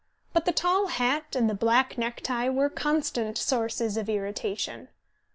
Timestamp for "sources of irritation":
3.37-4.87